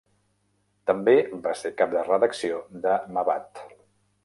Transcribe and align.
També 0.91 1.13
va 1.43 1.53
ser 1.59 1.71
cap 1.83 1.93
de 1.97 2.03
redacció 2.09 2.59
de 2.87 2.99
Mabat. 3.19 3.65